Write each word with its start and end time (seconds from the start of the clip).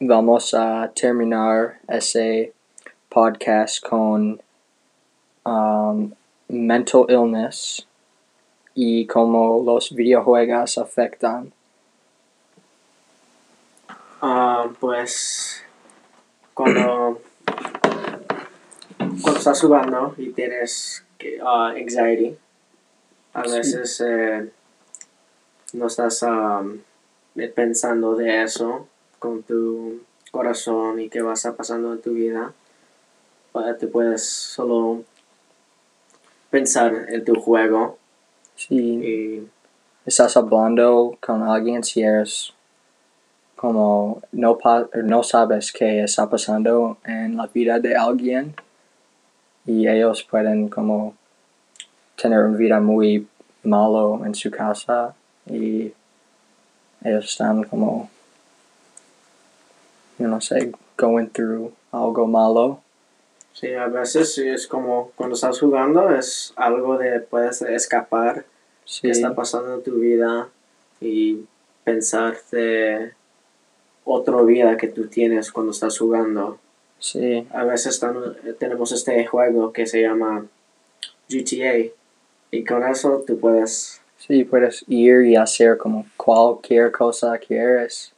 vamos 0.00 0.54
a 0.54 0.92
terminar 0.94 1.80
ese 1.88 2.52
podcast 3.08 3.82
con 3.82 4.40
um, 5.44 6.12
mental 6.48 7.06
illness 7.08 7.84
y 8.74 9.06
cómo 9.06 9.60
los 9.64 9.92
videojuegos 9.92 10.78
afectan. 10.78 11.52
Ah, 14.22 14.68
pues 14.78 15.64
cuando, 16.54 17.20
cuando 18.96 19.36
estás 19.36 19.60
jugando 19.60 20.14
y 20.16 20.30
tienes 20.30 21.04
ah, 21.44 21.72
anxiety, 21.76 22.38
a 23.34 23.42
veces 23.42 24.00
eh, 24.06 24.48
no 25.72 25.86
estás 25.88 26.22
am, 26.22 26.82
pensando 27.54 28.14
de 28.14 28.44
eso 28.44 28.86
con 29.18 29.42
tu 29.42 30.00
corazón 30.30 31.00
y 31.00 31.08
qué 31.08 31.22
va 31.22 31.32
a 31.32 31.34
estar 31.34 31.54
pasando 31.54 31.92
en 31.92 32.00
tu 32.00 32.12
vida. 32.12 32.52
Te 33.78 33.88
puedes 33.88 34.24
solo 34.24 35.02
pensar 36.50 37.06
en 37.08 37.24
tu 37.24 37.34
juego 37.40 37.98
Si 38.54 38.76
y 38.76 39.48
estás 40.06 40.36
hablando 40.36 41.16
con 41.20 41.42
alguien, 41.42 41.82
si 41.82 42.02
eres 42.02 42.54
como 43.56 44.22
no, 44.32 44.56
pa- 44.58 44.88
no 45.02 45.22
sabes 45.24 45.72
qué 45.72 46.04
está 46.04 46.30
pasando 46.30 46.98
en 47.04 47.36
la 47.36 47.46
vida 47.48 47.80
de 47.80 47.96
alguien 47.96 48.54
y 49.66 49.88
ellos 49.88 50.22
pueden 50.22 50.68
como 50.68 51.14
tener 52.16 52.38
una 52.40 52.56
vida 52.56 52.80
muy 52.80 53.26
malo 53.64 54.24
en 54.24 54.34
su 54.34 54.50
casa 54.50 55.14
y 55.46 55.92
ellos 57.02 57.24
están 57.24 57.64
como 57.64 58.08
yo 60.18 60.28
no 60.28 60.40
sé 60.40 60.72
going 60.96 61.28
through 61.28 61.72
algo 61.92 62.26
malo. 62.26 62.82
Sí, 63.52 63.72
a 63.72 63.86
veces 63.86 64.34
sí 64.34 64.46
es 64.48 64.66
como 64.66 65.10
cuando 65.16 65.34
estás 65.34 65.58
jugando 65.58 66.10
es 66.10 66.52
algo 66.56 66.96
de 66.98 67.20
puedes 67.20 67.62
escapar 67.62 68.44
sí. 68.84 69.02
qué 69.02 69.10
está 69.10 69.34
pasando 69.34 69.74
en 69.74 69.82
tu 69.82 69.94
vida 69.94 70.48
y 71.00 71.44
pensar 71.84 72.36
de 72.52 73.12
otra 74.04 74.42
vida 74.42 74.76
que 74.76 74.88
tú 74.88 75.06
tienes 75.06 75.50
cuando 75.50 75.72
estás 75.72 75.98
jugando. 75.98 76.58
sí. 76.98 77.46
A 77.52 77.64
veces 77.64 78.00
tenemos 78.58 78.92
este 78.92 79.26
juego 79.26 79.72
que 79.72 79.86
se 79.86 80.02
llama 80.02 80.46
GTA 81.28 81.92
y 82.50 82.64
con 82.64 82.82
eso 82.84 83.24
tú 83.26 83.38
puedes, 83.38 84.00
sí 84.16 84.44
puedes 84.44 84.84
ir 84.88 85.22
y 85.22 85.36
hacer 85.36 85.76
como 85.76 86.06
cualquier 86.16 86.90
cosa 86.92 87.38
que 87.38 87.46
quieres 87.48 88.12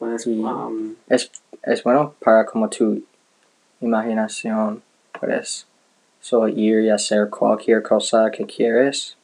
um, 0.00 0.94
es, 1.08 1.30
es 1.62 1.82
bueno 1.82 2.14
para 2.22 2.44
como 2.44 2.68
tu 2.68 3.02
imaginación. 3.80 4.82
Puedes 5.18 5.66
solo 6.20 6.48
ir 6.48 6.80
y 6.84 6.90
hacer 6.90 7.30
cualquier 7.30 7.82
cosa 7.82 8.30
que 8.30 8.44
quieres. 8.44 9.16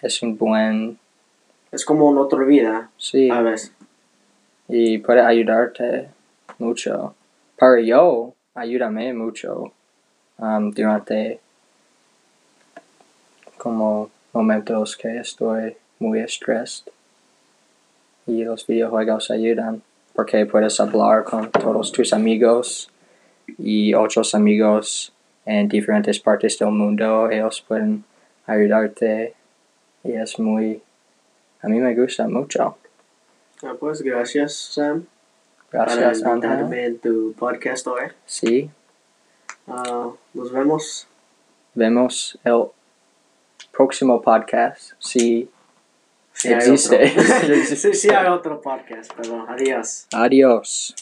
Es 0.00 0.22
un 0.22 0.36
buen, 0.36 0.98
es 1.72 1.84
como 1.84 2.10
en 2.10 2.18
otra 2.18 2.44
vida 2.44 2.90
sí, 2.96 3.30
a 3.30 3.40
veces. 3.40 3.72
y 4.68 4.98
puede 4.98 5.20
ayudarte 5.20 6.08
mucho. 6.58 7.14
Para 7.58 7.80
yo, 7.80 8.34
ayúdame 8.54 9.12
mucho 9.14 9.72
um, 10.38 10.70
durante 10.70 11.40
como 13.56 14.10
momentos 14.32 14.96
que 14.96 15.18
estoy 15.18 15.76
muy 15.98 16.20
estresado. 16.20 16.95
Y 18.26 18.44
los 18.44 18.66
videojuegos 18.66 19.30
ayudan 19.30 19.82
porque 20.14 20.46
puedes 20.46 20.80
hablar 20.80 21.24
con 21.24 21.50
todos 21.50 21.92
tus 21.92 22.12
amigos 22.12 22.90
y 23.58 23.94
otros 23.94 24.34
amigos 24.34 25.12
en 25.44 25.68
diferentes 25.68 26.18
partes 26.18 26.58
del 26.58 26.70
mundo. 26.70 27.30
Ellos 27.30 27.64
pueden 27.66 28.04
ayudarte 28.46 29.34
y 30.02 30.12
es 30.12 30.38
muy... 30.38 30.82
A 31.62 31.68
mí 31.68 31.78
me 31.78 31.94
gusta 31.94 32.26
mucho. 32.28 32.76
Ah, 33.62 33.74
pues 33.78 34.02
gracias 34.02 34.54
Sam 34.54 35.06
Gracias, 35.72 36.20
invitarme 36.20 36.84
en 36.86 36.98
tu 36.98 37.32
podcast 37.38 37.86
hoy. 37.86 38.02
Sí, 38.24 38.70
Ah, 39.68 40.10
nos 40.32 40.52
vemos. 40.52 41.08
vemos 41.74 42.38
el 42.44 42.66
próximo 43.72 44.22
podcast. 44.22 44.92
Sí, 45.00 45.50
Hay 46.48 46.54
Existe. 46.54 47.12
otro. 47.16 47.54
sí, 47.76 47.94
sí 47.94 48.08
hay 48.10 48.26
otro 48.28 48.60
podcast, 48.60 49.12
pero 49.16 49.46
adiós. 49.48 50.06
adiós. 50.12 50.94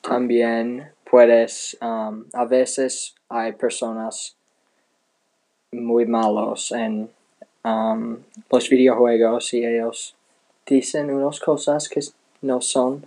También 0.00 0.90
puedes, 1.08 1.76
um, 1.80 2.24
a 2.32 2.44
veces 2.44 3.14
hay 3.28 3.52
personas 3.52 4.36
muy 5.70 6.06
malos 6.06 6.72
en 6.72 7.08
um, 7.64 8.18
los 8.50 8.68
videojuegos 8.68 9.54
y 9.54 9.64
ellos 9.64 10.14
dicen 10.66 11.10
unas 11.10 11.38
cosas 11.40 11.88
que 11.88 12.00
no 12.42 12.60
son 12.60 13.06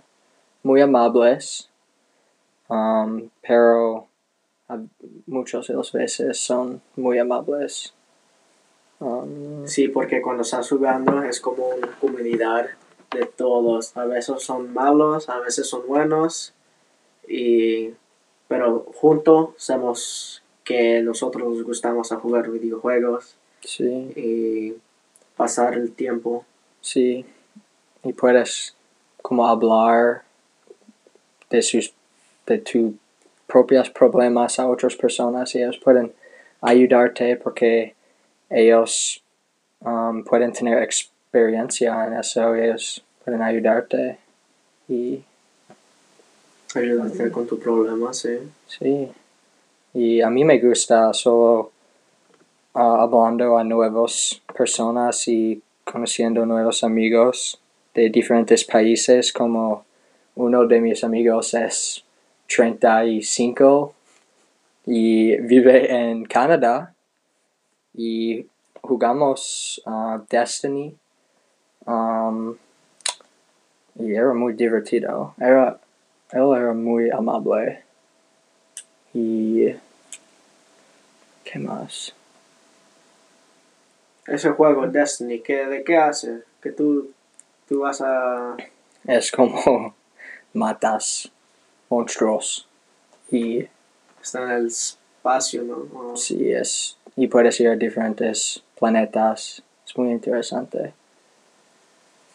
muy 0.62 0.80
amables, 0.80 1.68
um, 2.68 3.28
pero 3.46 4.06
a- 4.68 4.78
muchas 5.26 5.66
de 5.66 5.74
las 5.74 5.92
veces 5.92 6.38
son 6.40 6.80
muy 6.96 7.18
amables. 7.18 7.92
Um, 9.00 9.66
Sí, 9.66 9.88
porque 9.88 10.22
cuando 10.22 10.42
estás 10.42 10.68
jugando 10.68 11.22
es 11.22 11.40
como 11.40 11.68
una 11.68 11.90
comunidad 11.98 12.70
de 13.10 13.26
todos. 13.26 13.96
A 13.96 14.04
veces 14.04 14.42
son 14.42 14.72
malos, 14.72 15.28
a 15.28 15.40
veces 15.40 15.68
son 15.68 15.86
buenos. 15.86 16.52
Y, 17.28 17.90
pero 18.48 18.86
juntos 18.94 19.50
sabemos 19.56 20.42
que 20.64 21.00
nosotros 21.02 21.48
nos 21.48 21.62
gustamos 21.64 22.12
a 22.12 22.16
jugar 22.16 22.50
videojuegos 22.50 23.36
sí. 23.62 24.12
y 24.16 24.74
pasar 25.36 25.74
el 25.74 25.92
tiempo. 25.92 26.44
Sí, 26.80 27.24
y 28.04 28.12
puedes 28.12 28.74
como 29.22 29.46
hablar 29.46 30.22
de 31.50 31.62
sus 31.62 31.92
de 32.46 32.58
tus 32.58 32.94
propios 33.46 33.90
problemas 33.90 34.60
a 34.60 34.68
otras 34.68 34.94
personas 34.94 35.52
y 35.54 35.58
ellos 35.58 35.78
pueden 35.78 36.12
ayudarte 36.60 37.36
porque 37.36 37.95
ellos 38.50 39.22
um, 39.80 40.24
pueden 40.24 40.52
tener 40.52 40.82
experiencia 40.82 42.06
en 42.06 42.14
eso 42.14 42.54
ellos 42.54 43.02
pueden 43.24 43.42
ayudarte 43.42 44.18
y 44.88 45.22
Ayudarte 46.74 47.30
con 47.30 47.46
tu 47.46 47.58
problema, 47.58 48.12
sí. 48.12 48.38
sí 48.66 49.08
y 49.94 50.20
a 50.20 50.28
mí 50.28 50.44
me 50.44 50.58
gusta 50.58 51.14
solo 51.14 51.72
ah, 52.74 52.98
hablando 53.00 53.56
a 53.56 53.64
nuevas 53.64 54.42
personas 54.54 55.26
y 55.26 55.62
conociendo 55.84 56.44
nuevos 56.44 56.84
amigos 56.84 57.58
de 57.94 58.10
diferentes 58.10 58.64
países 58.64 59.32
como 59.32 59.86
uno 60.34 60.66
de 60.66 60.82
mis 60.82 61.02
amigos 61.02 61.54
es 61.54 62.04
35 62.54 63.94
y 64.84 65.36
vive 65.38 65.90
en 65.90 66.26
Canadá 66.26 66.92
y 67.96 68.46
jugamos 68.82 69.82
ah, 69.86 70.22
Destiny 70.28 70.94
um, 71.86 72.56
y 73.98 74.14
era 74.14 74.32
muy 74.34 74.52
divertido. 74.52 75.34
Era 75.38 75.80
él 76.32 76.54
era 76.56 76.72
muy 76.72 77.10
amable. 77.10 77.82
Y 79.14 79.74
qué 81.44 81.58
más 81.58 82.14
Ese 84.26 84.50
juego 84.50 84.86
Destiny, 84.86 85.40
¿qué, 85.40 85.66
¿de 85.66 85.82
qué 85.84 85.96
hace? 85.96 86.42
Que 86.60 86.72
tú, 86.72 87.12
tú 87.68 87.80
vas 87.80 88.02
a... 88.02 88.56
es 89.04 89.32
como 89.32 89.94
matas 90.52 91.30
monstruos 91.88 92.68
y 93.30 93.68
Está 94.26 94.42
en 94.42 94.50
el 94.50 94.72
espacio, 95.26 95.64
¿no? 95.64 95.88
O- 96.12 96.16
sí 96.16 96.52
es 96.52 96.96
y 97.16 97.26
puedes 97.26 97.58
ir 97.60 97.68
a 97.68 97.76
diferentes 97.76 98.62
planetas 98.78 99.62
es 99.86 99.96
muy 99.98 100.10
interesante 100.12 100.92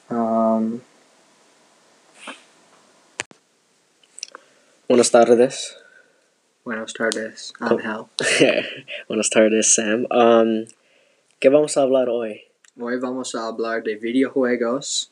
um, 0.09 0.79
Buenas 4.89 5.09
tardes. 5.09 5.77
buenas 6.65 6.93
tardes 6.93 7.53
Ángel 7.61 8.03
Buenas 9.07 9.29
tardes, 9.29 9.73
Sam. 9.73 10.05
Um, 10.11 10.65
¿Qué 11.39 11.47
vamos 11.47 11.77
a 11.77 11.83
hablar 11.83 12.09
hoy? 12.09 12.41
hoy 12.77 12.99
vamos 12.99 13.35
a 13.35 13.47
hablar 13.47 13.83
de 13.83 13.95
videojuegos 13.95 15.11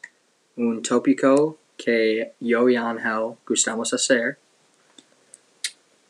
un 0.57 0.81
tópico 0.81 1.57
que 1.77 2.33
yo 2.41 2.67
y 2.67 2.75
Ángel 2.75 3.37
gustamos 3.47 3.93
hacer 3.93 4.37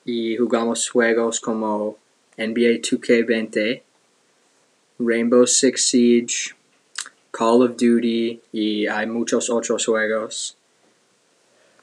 y 0.09 0.37
jugamos 0.37 0.89
juegos 0.89 1.39
como 1.39 1.97
NBA 2.37 2.81
2K20 2.81 3.81
Rainbow 4.97 5.45
Six 5.45 5.89
Siege 5.89 6.55
Call 7.31 7.61
of 7.61 7.77
Duty 7.77 8.41
y 8.51 8.87
hay 8.87 9.05
muchos 9.05 9.49
otros 9.51 9.85
juegos. 9.85 10.57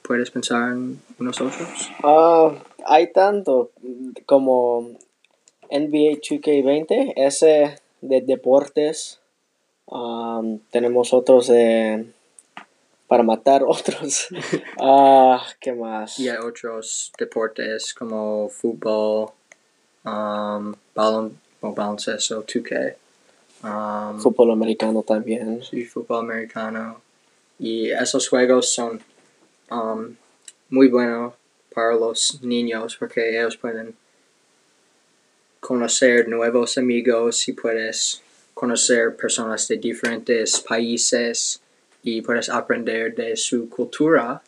¿Puedes 0.01 0.29
pensar 0.29 0.73
en 0.73 1.01
unos 1.19 1.39
otros? 1.39 1.89
Ah, 2.03 2.53
hay 2.85 3.11
tanto 3.13 3.71
como 4.25 4.97
NBA 5.71 6.19
2K20, 6.21 7.13
ese 7.15 7.79
de 8.01 8.21
deportes. 8.21 9.19
Um, 9.85 10.59
tenemos 10.69 11.13
otros 11.13 11.47
de 11.47 12.07
para 13.07 13.23
matar 13.23 13.63
otros. 13.67 14.27
Ah, 14.79 15.45
¿Qué 15.59 15.73
más? 15.73 16.19
Y 16.19 16.29
hay 16.29 16.37
otros 16.37 17.11
deportes 17.17 17.93
como 17.93 18.49
fútbol, 18.49 19.31
um, 20.05 20.73
balon, 20.93 21.39
o 21.61 21.73
baloncesto, 21.73 22.43
2K. 22.45 22.95
Um, 23.63 24.19
Fútbol 24.19 24.51
americano 24.51 25.01
también. 25.01 25.63
sí, 25.63 25.83
fútbol 25.85 26.19
americano. 26.25 27.01
Y 27.57 27.89
esos 27.89 28.29
juegos 28.29 28.71
son 28.71 29.01
um, 29.71 30.15
muy 30.69 30.89
buenos 30.89 31.33
para 31.73 31.95
los 31.95 32.39
niños 32.43 32.95
porque 32.97 33.39
ellos 33.39 33.57
pueden 33.57 33.95
conocer 35.59 36.27
nuevos 36.27 36.77
amigos 36.77 37.47
y 37.47 37.53
puedes 37.53 38.21
conocer 38.53 39.15
personas 39.15 39.67
de 39.67 39.77
diferentes 39.77 40.59
países 40.59 41.61
y 42.09 42.21
puedes 42.21 42.47
aprender 42.49 43.13
de 43.15 43.35
su 43.35 43.69
cultura. 43.69 44.41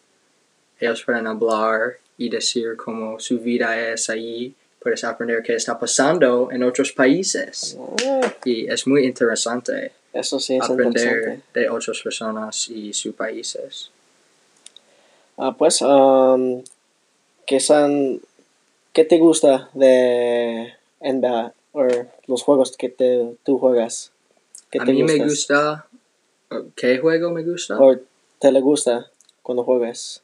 Ellos 0.80 1.04
pueden 1.04 1.28
hablar 1.28 1.98
y 2.18 2.30
decir 2.30 2.78
cómo 2.78 3.20
su 3.20 3.38
vida 3.40 3.78
es 3.92 4.10
ahí. 4.10 4.54
Puedes 4.80 5.04
aprender 5.04 5.44
qué 5.44 5.56
está 5.56 5.78
pasando 5.78 6.50
en 6.54 6.64
otros 6.64 6.94
países. 6.94 7.78
Ah, 8.08 8.34
Y 8.46 8.72
es 8.72 8.88
muy 8.88 9.04
interesante 9.06 9.92
eso 10.14 10.40
sí 10.40 10.56
es 10.56 10.64
aprender 10.64 11.06
interesante. 11.06 11.60
de 11.60 11.70
otras 11.70 12.00
personas 12.02 12.70
y 12.70 12.94
sus 12.94 13.14
países. 13.14 13.92
Ah, 15.38 15.54
pues, 15.58 15.82
um, 15.82 16.64
¿qué, 17.46 17.60
son, 17.60 18.22
¿qué 18.94 19.04
te 19.04 19.18
gusta 19.18 19.70
de 19.74 20.74
NBA 21.02 21.54
o 21.74 21.88
los 22.28 22.42
juegos 22.42 22.76
que 22.78 22.88
te, 22.88 23.36
tú 23.44 23.60
juegas? 23.60 24.12
¿Qué 24.72 24.80
A 24.80 24.86
te 24.86 24.94
mí 24.94 25.04
me 25.04 25.18
gustas? 25.18 25.28
gusta. 25.30 25.88
¿Qué 26.76 26.98
juego 26.98 27.32
me 27.32 27.44
gusta? 27.44 27.80
¿O 27.80 27.96
te 28.40 28.52
le 28.52 28.62
gusta 28.62 29.12
cuando 29.44 29.64
juegas? 29.64 30.24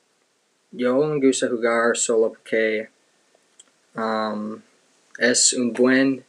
Yo 0.71 0.97
me 0.97 1.25
gusta 1.25 1.47
jugar 1.49 1.95
solo 1.95 2.29
porque 2.29 2.89
um, 3.95 4.59
es 5.19 5.53
un 5.53 5.71
buen 5.73 6.25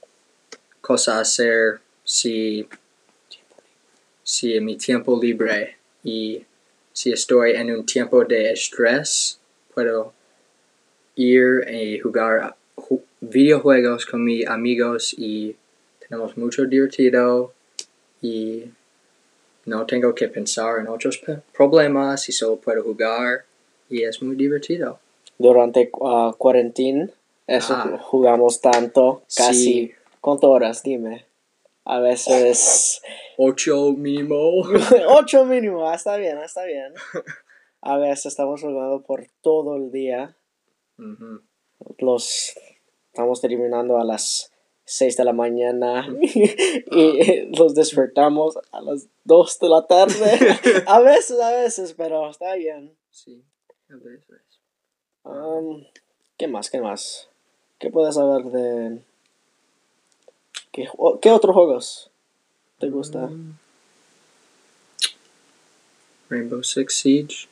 cosa 0.80 1.18
hacer 1.20 1.80
si, 2.04 2.68
si 4.22 4.56
en 4.56 4.64
mi 4.66 4.76
tiempo 4.76 5.18
libre 5.20 5.76
y 6.04 6.44
si 6.92 7.12
estoy 7.12 7.52
en 7.52 7.74
un 7.74 7.84
tiempo 7.86 8.24
de 8.24 8.52
estrés 8.52 9.40
puedo 9.74 10.12
ir 11.16 11.66
y 11.70 11.98
jugar 11.98 12.54
ju- 12.76 13.02
videojuegos 13.20 14.06
con 14.06 14.22
mis 14.24 14.46
amigos 14.46 15.14
y 15.16 15.56
tenemos 16.00 16.36
mucho 16.36 16.64
divertido 16.66 17.52
y 18.22 18.64
no 19.66 19.84
tengo 19.86 20.14
que 20.14 20.28
pensar 20.28 20.78
en 20.80 20.88
otros 20.88 21.20
problemas 21.52 22.28
y 22.28 22.32
solo 22.32 22.56
puedo 22.56 22.82
jugar 22.82 23.44
y 23.88 24.02
es 24.02 24.22
muy 24.22 24.34
divertido. 24.36 24.98
Durante 25.38 25.90
ah, 26.02 26.32
cuarentena, 26.38 27.08
eso 27.46 27.74
Ah. 27.76 27.98
jugamos 28.02 28.60
tanto, 28.60 29.22
casi. 29.36 29.54
Sí. 29.54 29.92
¿Cuántas 30.20 30.48
horas? 30.48 30.82
Dime. 30.82 31.26
A 31.84 32.00
veces. 32.00 33.00
Ocho 33.36 33.92
mínimo. 33.92 34.62
Ocho 35.08 35.44
mínimo, 35.44 35.88
ah, 35.88 35.94
está 35.94 36.16
bien, 36.16 36.38
está 36.38 36.64
bien. 36.64 36.92
A 37.82 37.96
veces 37.98 38.26
estamos 38.26 38.60
jugando 38.62 39.02
por 39.02 39.26
todo 39.42 39.76
el 39.76 39.92
día. 39.92 40.34
Los 41.98 42.54
estamos 43.12 43.40
terminando 43.40 43.98
a 43.98 44.04
las 44.04 44.50
6 44.86 45.16
de 45.16 45.24
la 45.24 45.32
mañana 45.32 46.06
y 46.20 47.56
los 47.56 47.74
despertamos 47.74 48.56
a 48.70 48.80
las 48.80 49.08
2 49.24 49.58
de 49.58 49.68
la 49.68 49.86
tarde. 49.86 50.58
A 50.86 51.00
veces, 51.00 51.40
a 51.40 51.50
veces, 51.50 51.94
pero 51.94 52.30
está 52.30 52.54
bien. 52.54 52.96
Sí, 53.10 53.42
a 53.90 53.96
veces. 53.96 54.40
Um, 55.24 55.84
¿Qué 56.38 56.46
más? 56.46 56.70
¿Qué 56.70 56.80
más? 56.80 57.28
¿Qué 57.78 57.90
puedes 57.90 58.14
saber 58.14 58.44
de... 58.44 59.02
¿Qué, 60.70 60.88
qué 61.20 61.30
otros 61.30 61.54
juegos 61.54 62.10
te 62.78 62.88
gusta? 62.88 63.26
Mm. 63.26 63.58
Rainbow 66.28 66.62
Six 66.62 66.94
Siege. 66.94 67.48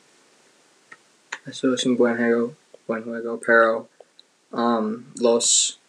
Eso 1.45 1.73
es 1.73 1.85
un 1.85 1.97
buen 1.97 2.15
juego, 2.15 2.53
buen 2.87 3.03
juego, 3.03 3.39
pero 3.45 3.89
um, 4.51 5.03
los 5.19 5.79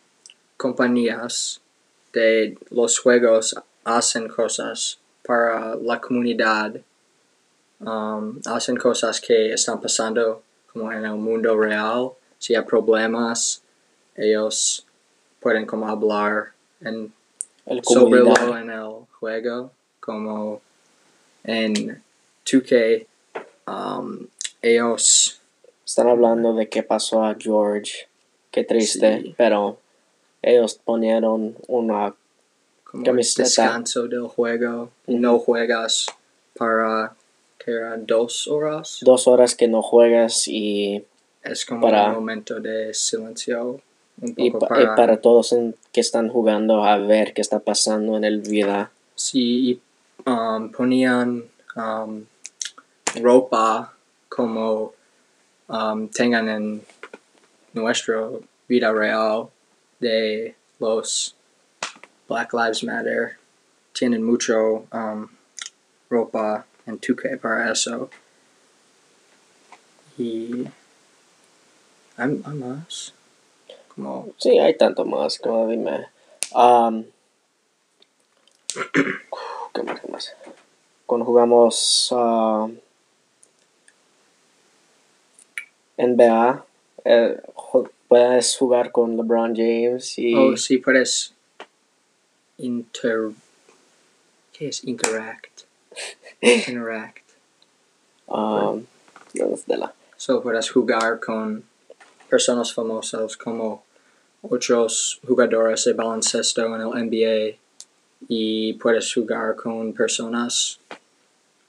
compañías 0.66 1.60
de 2.12 2.58
los 2.70 2.98
juegos 2.98 3.54
hacen 3.84 4.26
cosas 4.28 4.98
para 5.24 5.76
la 5.76 6.00
comunidad. 6.00 6.74
Um, 7.78 8.40
hacen 8.46 8.76
cosas 8.76 9.20
que 9.20 9.52
están 9.52 9.80
pasando 9.80 10.42
como 10.72 10.90
en 10.90 11.04
el 11.04 11.14
mundo 11.14 11.56
real. 11.56 12.10
Si 12.38 12.54
hay 12.56 12.64
problemas, 12.64 13.62
ellos 14.16 14.84
pueden 15.40 15.66
como 15.66 15.88
hablar 15.88 16.52
en 16.80 17.12
El 17.64 17.84
sobre 17.84 18.20
lo 18.20 18.58
en 18.58 18.70
el 18.70 18.92
juego, 19.18 19.70
como 20.00 20.60
en 21.44 22.02
2K, 22.44 23.06
um, 23.68 24.26
ellos, 24.62 25.40
Están 25.84 26.08
hablando 26.08 26.52
de 26.54 26.68
qué 26.68 26.82
pasó 26.82 27.22
a 27.24 27.36
George. 27.38 28.08
Qué 28.50 28.64
triste, 28.64 29.20
Sí. 29.22 29.34
pero 29.38 29.78
ellos 30.42 30.74
ponieron 30.84 31.56
una... 31.68 32.14
como 32.84 33.04
Camiseta. 33.04 33.42
descanso 33.44 34.06
del 34.08 34.22
juego, 34.28 34.90
Ujú. 35.06 35.18
no 35.18 35.38
juegas 35.38 36.06
para, 36.56 37.14
que 37.58 37.72
era 37.72 37.96
dos 37.96 38.46
horas, 38.48 38.98
Dos 39.02 39.26
horas 39.28 39.54
que 39.54 39.68
no 39.68 39.82
juegas 39.82 40.46
y, 40.48 41.04
es 41.42 41.64
como 41.66 41.82
Para- 41.82 42.08
un 42.08 42.14
momento 42.14 42.60
de 42.60 42.92
silencio, 42.94 43.80
un 44.20 44.34
y, 44.36 44.50
para, 44.50 45.20
todos 45.20 45.52
en- 45.52 45.74
que 45.92 46.00
están 46.00 46.28
jugando 46.28 46.84
a 46.84 46.96
ver 46.98 47.34
qué 47.34 47.40
está 47.42 47.58
pasando 47.60 48.16
en 48.16 48.24
el 48.24 48.40
vida. 48.40 48.90
sí, 49.14 49.70
y, 49.70 49.80
um, 50.30 50.70
ponían 50.70 51.44
um, 51.76 52.24
ropa 53.20 53.94
como 54.28 54.92
um, 55.68 56.08
tengan 56.08 56.48
en 56.48 56.82
nuestra 57.72 58.28
vida 58.68 58.92
real 58.92 59.48
de 60.00 60.54
los 60.78 61.34
Black 62.28 62.52
Lives 62.52 62.82
Matter. 62.84 63.38
Tienen 63.92 64.22
mucho 64.22 64.86
um, 64.92 65.28
ropa 66.10 66.66
en 66.86 67.00
2K 67.00 67.40
para 67.40 67.72
eso. 67.72 68.10
Y 70.18 70.66
hay, 72.16 72.42
hay 72.44 72.54
más. 72.54 73.14
Como 73.94 74.32
Sí, 74.38 74.58
hay 74.58 74.76
tanto 74.76 75.04
más, 75.04 75.38
como 75.38 75.68
dime. 75.68 76.06
Um, 76.52 77.04
¿Qué 79.74 79.82
más? 79.82 80.00
¿Qué 80.00 80.08
más? 80.08 80.34
Cuando 81.06 81.24
jugamos 81.24 82.10
eh, 87.04 87.40
puedes 88.08 88.56
jugar 88.56 88.92
con 88.92 89.16
LeBron 89.16 89.54
James 89.54 90.18
y 90.18 90.34
Oh, 90.34 90.56
sí, 90.56 90.78
puedes 90.78 91.34
inter... 92.58 93.30
¿Qué 94.52 94.68
es 94.68 94.84
interact? 94.84 95.62
Interact. 96.40 97.24
um, 98.26 98.84
de 99.32 99.76
la- 99.76 99.94
So 100.16 100.40
puedes 100.42 100.70
jugar 100.70 101.20
con 101.20 101.62
personas 102.28 102.72
famosas 102.72 103.36
como 103.36 103.84
otros 104.42 105.20
jugadores 105.26 105.84
de 105.84 105.92
baloncesto 105.92 106.64
en 106.74 106.80
el 106.80 106.88
NBA 106.88 107.56
y 108.28 108.72
puedes 108.74 109.12
jugar 109.12 109.54
con 109.56 109.92
personas 109.92 110.80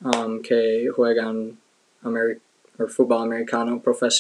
um, 0.02 0.42
que 0.42 0.88
juegan 0.96 1.58
o 2.04 2.88
fútbol 2.88 3.24
americano 3.24 3.82
profesional 3.82 4.12